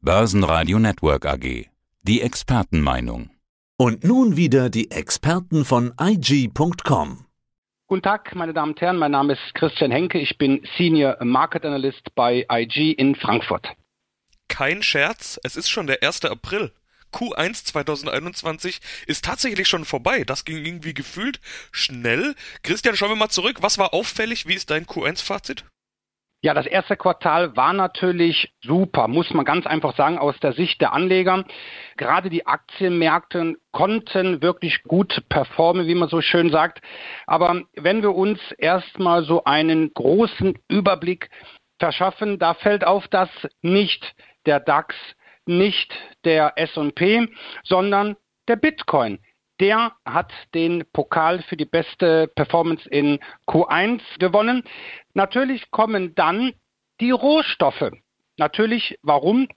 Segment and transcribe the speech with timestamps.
[0.00, 1.66] Börsenradio Network AG.
[2.02, 3.30] Die Expertenmeinung.
[3.76, 7.26] Und nun wieder die Experten von IG.com.
[7.88, 8.96] Guten Tag, meine Damen und Herren.
[8.96, 10.20] Mein Name ist Christian Henke.
[10.20, 13.66] Ich bin Senior Market Analyst bei IG in Frankfurt.
[14.46, 16.26] Kein Scherz, es ist schon der 1.
[16.26, 16.70] April.
[17.12, 18.78] Q1 2021
[19.08, 20.22] ist tatsächlich schon vorbei.
[20.22, 21.40] Das ging irgendwie gefühlt
[21.72, 22.36] schnell.
[22.62, 23.62] Christian, schauen wir mal zurück.
[23.62, 24.46] Was war auffällig?
[24.46, 25.64] Wie ist dein Q1-Fazit?
[26.40, 30.80] Ja, das erste Quartal war natürlich super, muss man ganz einfach sagen, aus der Sicht
[30.80, 31.44] der Anleger.
[31.96, 36.80] Gerade die Aktienmärkte konnten wirklich gut performen, wie man so schön sagt.
[37.26, 41.28] Aber wenn wir uns erstmal so einen großen Überblick
[41.80, 43.30] verschaffen, da fällt auf, dass
[43.60, 44.14] nicht
[44.46, 44.94] der DAX,
[45.44, 45.92] nicht
[46.24, 47.26] der S&P,
[47.64, 48.16] sondern
[48.46, 49.18] der Bitcoin
[49.60, 54.62] der hat den Pokal für die beste Performance in Q1 gewonnen.
[55.14, 56.52] Natürlich kommen dann
[57.00, 57.90] die Rohstoffe.
[58.36, 59.48] Natürlich, warum?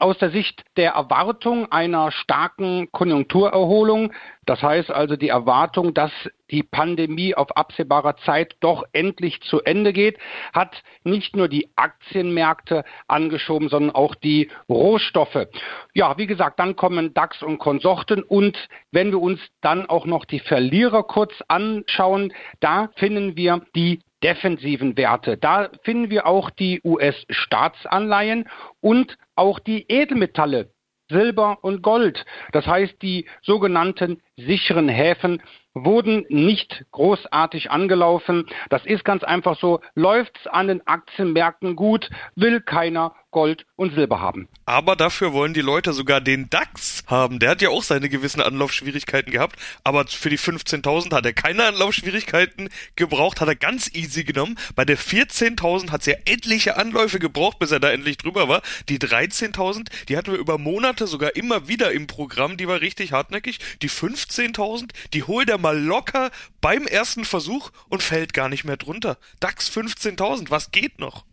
[0.00, 4.12] Aus der Sicht der Erwartung einer starken Konjunkturerholung,
[4.44, 6.10] das heißt also die Erwartung, dass
[6.50, 10.18] die Pandemie auf absehbarer Zeit doch endlich zu Ende geht,
[10.52, 15.46] hat nicht nur die Aktienmärkte angeschoben, sondern auch die Rohstoffe.
[15.94, 18.58] Ja, wie gesagt, dann kommen DAX und Konsorten und
[18.90, 24.96] wenn wir uns dann auch noch die Verlierer kurz anschauen, da finden wir die defensiven
[24.96, 25.36] Werte.
[25.36, 28.48] Da finden wir auch die US-Staatsanleihen
[28.80, 30.70] und auch die Edelmetalle.
[31.10, 32.24] Silber und Gold.
[32.52, 35.42] Das heißt, die sogenannten sicheren Häfen
[35.74, 38.46] wurden nicht großartig angelaufen.
[38.70, 39.80] Das ist ganz einfach so.
[39.94, 44.48] Läuft's an den Aktienmärkten gut, will keiner Gold und Silber haben.
[44.64, 47.40] Aber dafür wollen die Leute sogar den DAX haben.
[47.40, 51.64] Der hat ja auch seine gewissen Anlaufschwierigkeiten gehabt, aber für die 15.000 hat er keine
[51.64, 54.56] Anlaufschwierigkeiten gebraucht, hat er ganz easy genommen.
[54.76, 58.62] Bei der 14.000 hat es ja etliche Anläufe gebraucht, bis er da endlich drüber war.
[58.88, 63.10] Die 13.000, die hatten wir über Monate sogar immer wieder im Programm, die war richtig
[63.10, 63.58] hartnäckig.
[63.82, 63.88] Die
[64.24, 66.30] 15.000, die holt er mal locker
[66.60, 69.16] beim ersten Versuch und fällt gar nicht mehr drunter.
[69.40, 71.24] DAX 15.000, was geht noch?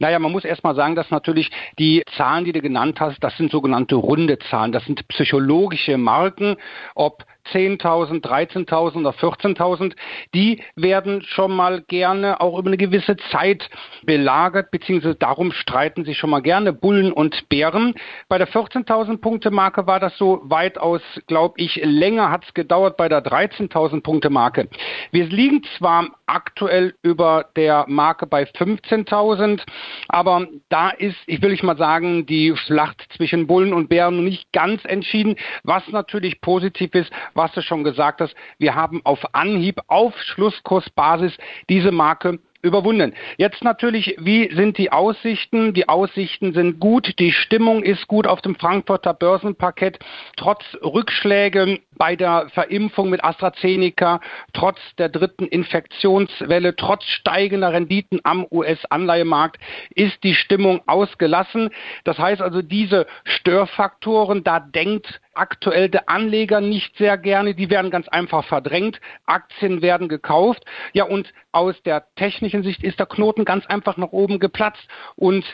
[0.00, 3.50] Naja, man muss erstmal sagen, dass natürlich die Zahlen, die du genannt hast, das sind
[3.50, 4.72] sogenannte runde Zahlen.
[4.72, 6.56] Das sind psychologische Marken,
[6.94, 9.94] ob 10.000, 13.000 oder 14.000,
[10.34, 13.68] die werden schon mal gerne auch über eine gewisse Zeit
[14.04, 17.94] belagert, beziehungsweise darum streiten sich schon mal gerne Bullen und Bären.
[18.28, 22.96] Bei der 14.000 Punkte Marke war das so weitaus, glaube ich, länger hat es gedauert
[22.96, 24.68] bei der 13.000 Punkte Marke.
[25.10, 29.60] Wir liegen zwar aktuell über der Marke bei 15.000,
[30.08, 34.52] aber da ist, ich will ich mal sagen, die Schlacht zwischen Bullen und Bären nicht
[34.52, 39.80] ganz entschieden, was natürlich positiv ist, was du schon gesagt hast, wir haben auf Anhieb,
[39.86, 41.38] auf Schlusskursbasis
[41.70, 43.14] diese Marke überwunden.
[43.36, 45.72] Jetzt natürlich, wie sind die Aussichten?
[45.74, 50.00] Die Aussichten sind gut, die Stimmung ist gut auf dem Frankfurter Börsenparkett,
[50.36, 54.20] trotz Rückschläge bei der Verimpfung mit AstraZeneca,
[54.52, 59.58] trotz der dritten Infektionswelle, trotz steigender Renditen am US-Anleihemarkt
[59.94, 61.70] ist die Stimmung ausgelassen.
[62.04, 67.90] Das heißt also, diese Störfaktoren, da denkt aktuell der Anleger nicht sehr gerne, die werden
[67.90, 70.64] ganz einfach verdrängt, Aktien werden gekauft.
[70.92, 74.86] Ja, und aus der technischen Sicht ist der Knoten ganz einfach nach oben geplatzt
[75.16, 75.44] und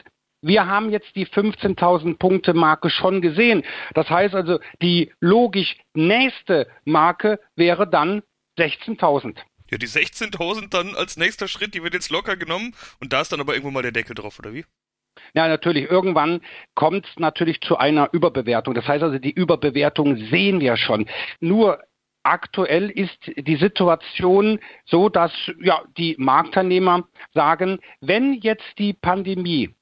[0.44, 3.64] wir haben jetzt die 15.000 Punkte Marke schon gesehen.
[3.94, 8.22] Das heißt also, die logisch nächste Marke wäre dann
[8.58, 9.36] 16.000.
[9.70, 13.32] Ja, die 16.000 dann als nächster Schritt, die wird jetzt locker genommen und da ist
[13.32, 14.64] dann aber irgendwo mal der Deckel drauf, oder wie?
[15.32, 15.90] Ja, natürlich.
[15.90, 16.40] Irgendwann
[16.74, 18.74] kommt es natürlich zu einer Überbewertung.
[18.74, 21.06] Das heißt also, die Überbewertung sehen wir schon.
[21.40, 21.80] Nur
[22.24, 29.74] aktuell ist die Situation so, dass ja, die Marktteilnehmer sagen, wenn jetzt die Pandemie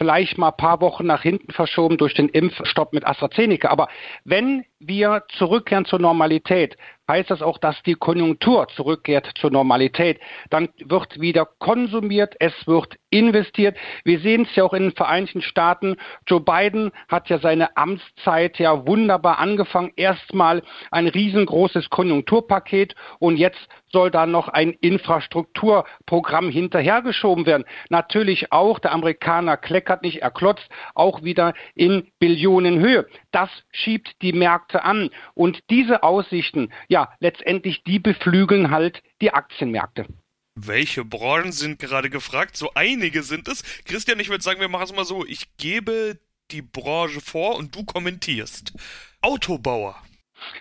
[0.00, 3.68] vielleicht mal ein paar Wochen nach hinten verschoben durch den Impfstopp mit AstraZeneca.
[3.68, 3.88] Aber
[4.24, 6.76] wenn wir zurückkehren zur Normalität,
[7.10, 10.20] heißt das auch, dass die Konjunktur zurückkehrt zur Normalität.
[10.48, 13.76] Dann wird wieder konsumiert, es wird investiert.
[14.04, 15.96] Wir sehen es ja auch in den Vereinigten Staaten.
[16.26, 19.92] Joe Biden hat ja seine Amtszeit ja wunderbar angefangen.
[19.96, 27.64] Erstmal ein riesengroßes Konjunkturpaket und jetzt soll da noch ein Infrastrukturprogramm hinterhergeschoben werden.
[27.88, 33.06] Natürlich auch, der Amerikaner kleckert nicht, er klotzt auch wieder in Billionenhöhe.
[33.32, 35.10] Das schiebt die Märkte an.
[35.34, 40.06] Und diese Aussichten, ja, ja, letztendlich die beflügeln halt die Aktienmärkte.
[40.54, 42.56] Welche Branchen sind gerade gefragt?
[42.56, 43.62] So einige sind es.
[43.84, 45.24] Christian, ich würde sagen, wir machen es mal so.
[45.24, 46.18] Ich gebe
[46.50, 48.74] die Branche vor und du kommentierst.
[49.22, 49.96] Autobauer.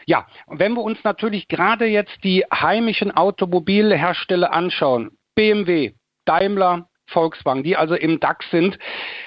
[0.06, 5.94] Ja, und wenn wir uns natürlich gerade jetzt die heimischen Automobilhersteller anschauen, BMW,
[6.26, 8.80] Daimler, Volkswagen, die also im DAX sind,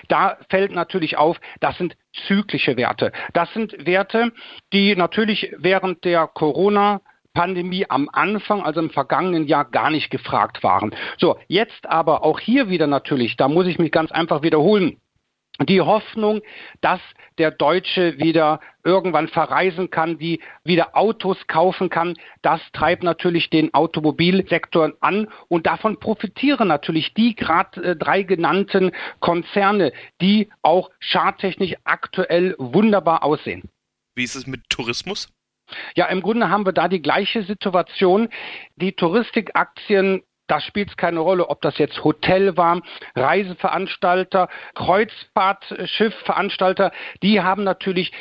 [0.09, 1.97] da fällt natürlich auf, das sind
[2.27, 3.13] zyklische Werte.
[3.33, 4.33] Das sind Werte,
[4.73, 7.01] die natürlich während der Corona
[7.35, 10.95] Pandemie am Anfang, also im vergangenen Jahr, gar nicht gefragt waren.
[11.17, 14.99] So, jetzt aber auch hier wieder natürlich, da muss ich mich ganz einfach wiederholen,
[15.61, 16.41] die Hoffnung,
[16.81, 17.01] dass
[17.39, 23.73] der Deutsche wieder irgendwann verreisen kann, die wieder Autos kaufen kann, das treibt natürlich den
[23.75, 31.75] Automobilsektor an und davon profitieren natürlich die gerade äh, drei genannten Konzerne, die auch charttechnisch
[31.85, 33.63] aktuell wunderbar aussehen.
[34.15, 35.29] Wie ist es mit Tourismus?
[35.95, 38.29] Ja, im Grunde haben wir da die gleiche Situation.
[38.77, 40.23] Die Touristikaktien
[40.53, 42.83] da spielt es keine Rolle, ob das jetzt Hotel war,
[43.17, 48.13] Reiseveranstalter, Kreuzfahrtschiffveranstalter, die haben natürlich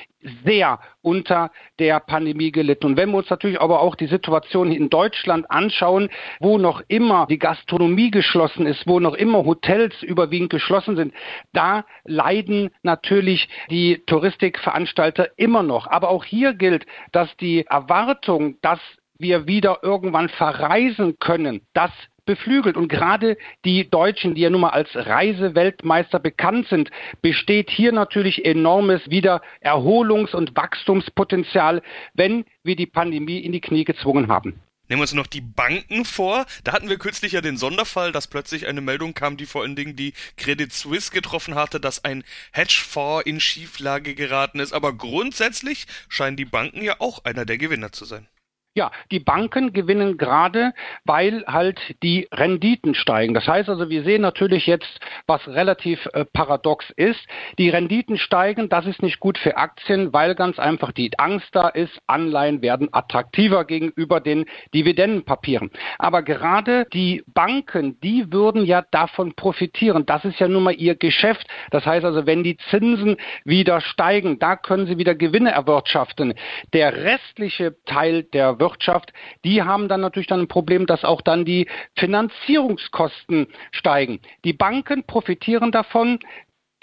[0.46, 2.86] sehr unter der Pandemie gelitten.
[2.86, 6.08] Und wenn wir uns natürlich aber auch die Situation in Deutschland anschauen,
[6.40, 11.14] wo noch immer die Gastronomie geschlossen ist, wo noch immer Hotels überwiegend geschlossen sind,
[11.52, 15.88] da leiden natürlich die Touristikveranstalter immer noch.
[15.88, 18.80] Aber auch hier gilt, dass die Erwartung, dass
[19.22, 21.92] wir wieder irgendwann verreisen können, das
[22.26, 22.78] beflügelt.
[22.78, 26.90] Und gerade die Deutschen, die ja nun mal als Reiseweltmeister bekannt sind,
[27.22, 31.82] besteht hier natürlich enormes wieder Erholungs- und Wachstumspotenzial,
[32.14, 34.62] wenn wir die Pandemie in die Knie gezwungen haben.
[34.92, 36.46] Nehmen wir uns noch die Banken vor.
[36.66, 39.78] Da hatten wir kürzlich ja den Sonderfall, dass plötzlich eine Meldung kam, die vor allen
[39.78, 44.74] Dingen die Credit Suisse getroffen hatte, dass ein Hedgefonds in Schieflage geraten ist.
[44.74, 48.28] Aber grundsätzlich scheinen die Banken ja auch einer der Gewinner zu sein.
[48.74, 50.74] Ja, die Banken gewinnen gerade,
[51.04, 53.34] weil halt die Renditen steigen.
[53.34, 54.88] Das heißt also, wir sehen natürlich jetzt,
[55.28, 57.20] was relativ äh, paradox ist.
[57.58, 61.68] Die Renditen steigen, das ist nicht gut für Aktien, weil ganz einfach die Angst da
[61.68, 65.70] ist, Anleihen werden attraktiver gegenüber den Dividendenpapieren.
[66.00, 70.06] Aber gerade die Banken, die würden ja davon profitieren.
[70.06, 71.46] Das ist ja nun mal ihr Geschäft.
[71.72, 76.36] Das heißt also, wenn die Zinsen wieder steigen, da können sie wieder Gewinne erwirtschaften.
[76.72, 79.12] Der restliche Teil der Wirtschaft,
[79.44, 81.68] die haben dann natürlich dann ein Problem, dass auch dann die
[81.98, 84.22] Finanzierungskosten steigen.
[84.46, 86.20] Die Banken profitieren davon,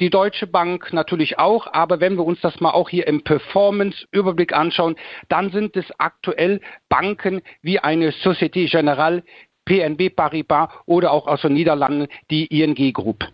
[0.00, 4.52] die Deutsche Bank natürlich auch, aber wenn wir uns das mal auch hier im Performance-Überblick
[4.52, 4.96] anschauen,
[5.28, 9.24] dann sind es aktuell Banken wie eine Société Générale,
[9.64, 13.24] PNB Paribas oder auch aus den Niederlanden die ING Group.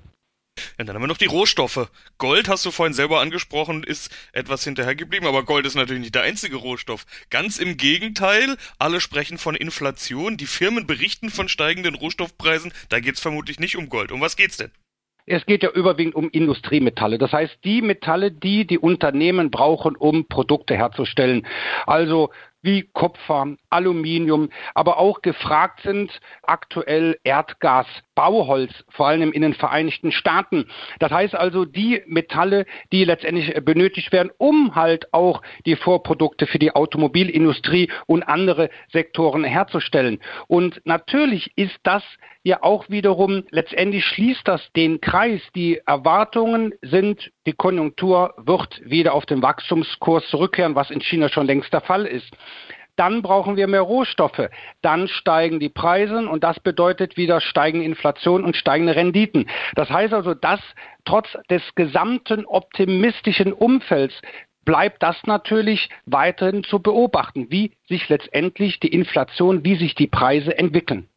[0.78, 1.90] Ja, dann haben wir noch die Rohstoffe.
[2.18, 6.22] Gold hast du vorhin selber angesprochen, ist etwas hinterhergeblieben, aber Gold ist natürlich nicht der
[6.22, 7.06] einzige Rohstoff.
[7.30, 13.20] Ganz im Gegenteil, alle sprechen von Inflation, die Firmen berichten von steigenden Rohstoffpreisen, da geht's
[13.20, 14.12] vermutlich nicht um Gold.
[14.12, 14.70] Um was geht's denn?
[15.26, 17.16] Es geht ja überwiegend um Industriemetalle.
[17.16, 21.46] Das heißt, die Metalle, die die Unternehmen brauchen, um Produkte herzustellen.
[21.86, 22.30] Also
[22.60, 26.10] wie Kupfer, Aluminium, aber auch gefragt sind
[26.42, 30.66] aktuell Erdgas, Bauholz, vor allem in den Vereinigten Staaten.
[30.98, 36.58] Das heißt also die Metalle, die letztendlich benötigt werden, um halt auch die Vorprodukte für
[36.58, 40.20] die Automobilindustrie und andere Sektoren herzustellen.
[40.46, 42.02] Und natürlich ist das
[42.42, 45.40] ja auch wiederum, letztendlich schließt das den Kreis.
[45.54, 51.46] Die Erwartungen sind, die Konjunktur wird wieder auf den Wachstumskurs zurückkehren, was in China schon
[51.46, 52.30] längst der Fall ist.
[52.96, 54.48] Dann brauchen wir mehr Rohstoffe.
[54.82, 59.48] Dann steigen die Preise und das bedeutet wieder steigende Inflation und steigende Renditen.
[59.74, 60.60] Das heißt also, dass
[61.04, 64.14] trotz des gesamten optimistischen Umfelds
[64.64, 70.56] bleibt das natürlich weiterhin zu beobachten, wie sich letztendlich die Inflation, wie sich die Preise
[70.56, 71.08] entwickeln.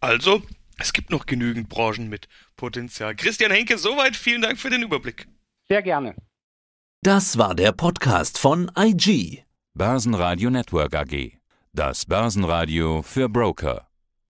[0.00, 0.42] Also,
[0.78, 3.14] es gibt noch genügend Branchen mit Potenzial.
[3.14, 4.16] Christian Henke, soweit.
[4.16, 5.26] Vielen Dank für den Überblick.
[5.68, 6.14] Sehr gerne.
[7.02, 9.44] Das war der Podcast von IG.
[9.74, 11.38] Börsenradio Network AG.
[11.72, 13.89] Das Börsenradio für Broker.